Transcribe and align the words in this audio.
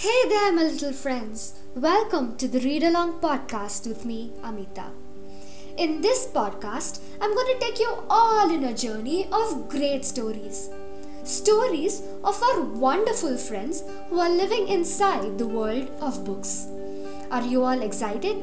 Hey 0.00 0.28
there, 0.28 0.52
my 0.52 0.62
little 0.62 0.92
friends. 0.92 1.54
Welcome 1.74 2.36
to 2.36 2.46
the 2.46 2.60
Read 2.60 2.84
Along 2.84 3.14
podcast 3.20 3.84
with 3.88 4.04
me, 4.04 4.30
Amita. 4.44 4.84
In 5.76 6.02
this 6.02 6.24
podcast, 6.28 7.00
I'm 7.20 7.34
going 7.34 7.52
to 7.52 7.58
take 7.58 7.80
you 7.80 8.04
all 8.08 8.48
in 8.48 8.62
a 8.62 8.72
journey 8.72 9.26
of 9.32 9.68
great 9.68 10.04
stories. 10.04 10.70
Stories 11.24 12.02
of 12.22 12.40
our 12.40 12.60
wonderful 12.60 13.36
friends 13.36 13.82
who 14.08 14.20
are 14.20 14.30
living 14.30 14.68
inside 14.68 15.36
the 15.36 15.48
world 15.48 15.90
of 16.00 16.24
books. 16.24 16.68
Are 17.32 17.42
you 17.42 17.64
all 17.64 17.82
excited? 17.82 18.36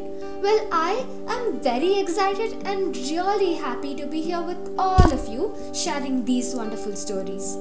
Well, 0.43 0.67
I 0.73 1.05
am 1.29 1.61
very 1.61 1.99
excited 1.99 2.67
and 2.67 2.97
really 2.97 3.53
happy 3.53 3.95
to 3.95 4.05
be 4.05 4.19
here 4.21 4.41
with 4.41 4.75
all 4.77 5.09
of 5.09 5.29
you 5.29 5.55
sharing 5.73 6.25
these 6.25 6.53
wonderful 6.53 6.97
stories. 6.97 7.55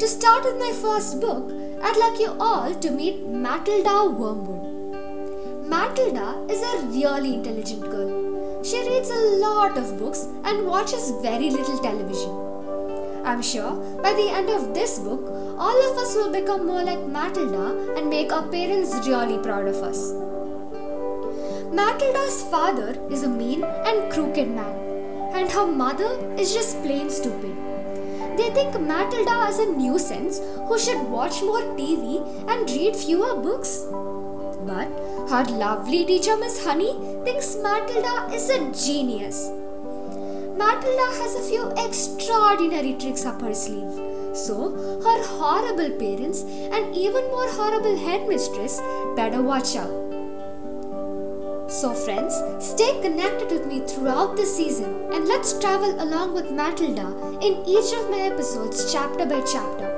To 0.00 0.08
start 0.08 0.44
with 0.44 0.58
my 0.58 0.72
first 0.82 1.20
book, 1.20 1.63
I'd 1.86 1.98
like 1.98 2.18
you 2.18 2.34
all 2.40 2.74
to 2.74 2.90
meet 2.90 3.26
Matilda 3.26 4.08
Wormwood. 4.18 5.66
Matilda 5.68 6.46
is 6.48 6.62
a 6.62 6.86
really 6.86 7.34
intelligent 7.34 7.82
girl. 7.82 8.62
She 8.64 8.78
reads 8.88 9.10
a 9.10 9.20
lot 9.42 9.76
of 9.76 9.98
books 9.98 10.26
and 10.44 10.66
watches 10.66 11.10
very 11.20 11.50
little 11.50 11.76
television. 11.80 12.30
I'm 13.26 13.42
sure 13.42 13.72
by 14.02 14.14
the 14.14 14.30
end 14.30 14.48
of 14.48 14.72
this 14.72 14.98
book, 14.98 15.28
all 15.58 15.78
of 15.90 15.98
us 15.98 16.14
will 16.14 16.32
become 16.32 16.66
more 16.66 16.82
like 16.82 17.06
Matilda 17.06 17.94
and 17.98 18.08
make 18.08 18.32
our 18.32 18.48
parents 18.48 19.06
really 19.06 19.36
proud 19.42 19.68
of 19.68 19.82
us. 19.82 20.14
Matilda's 21.70 22.44
father 22.44 22.98
is 23.10 23.24
a 23.24 23.28
mean 23.28 23.62
and 23.62 24.10
crooked 24.10 24.48
man, 24.48 24.74
and 25.34 25.52
her 25.52 25.66
mother 25.66 26.12
is 26.38 26.54
just 26.54 26.82
plain 26.82 27.10
stupid. 27.10 27.43
Think 28.54 28.80
Matilda 28.80 29.48
is 29.48 29.58
a 29.58 29.66
nuisance 29.72 30.38
who 30.38 30.78
should 30.78 31.08
watch 31.08 31.42
more 31.42 31.62
TV 31.78 32.20
and 32.48 32.70
read 32.70 32.94
fewer 32.94 33.34
books. 33.40 33.84
But 34.68 34.88
her 35.28 35.44
lovely 35.50 36.04
teacher, 36.04 36.36
Miss 36.36 36.64
Honey, 36.64 36.92
thinks 37.24 37.56
Matilda 37.56 38.32
is 38.32 38.48
a 38.50 38.58
genius. 38.72 39.50
Matilda 40.56 41.08
has 41.20 41.34
a 41.34 41.42
few 41.48 41.68
extraordinary 41.84 42.94
tricks 42.94 43.26
up 43.26 43.40
her 43.42 43.52
sleeve. 43.52 43.92
So, 44.36 44.70
her 45.02 45.18
horrible 45.36 45.90
parents 45.98 46.42
and 46.42 46.94
even 46.94 47.24
more 47.32 47.50
horrible 47.50 47.96
headmistress 47.96 48.80
better 49.16 49.42
watch 49.42 49.74
out. 49.74 50.13
So, 51.80 51.92
friends, 51.92 52.40
stay 52.60 53.00
connected 53.02 53.50
with 53.50 53.66
me 53.66 53.80
throughout 53.80 54.36
the 54.36 54.46
season 54.46 55.12
and 55.12 55.26
let's 55.26 55.58
travel 55.58 56.00
along 56.00 56.32
with 56.32 56.52
Matilda 56.52 57.08
in 57.42 57.64
each 57.66 57.92
of 57.92 58.08
my 58.10 58.20
episodes, 58.20 58.92
chapter 58.92 59.26
by 59.26 59.40
chapter. 59.40 59.90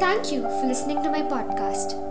Thank 0.00 0.32
you 0.32 0.42
for 0.42 0.66
listening 0.66 1.04
to 1.04 1.10
my 1.10 1.22
podcast. 1.22 2.09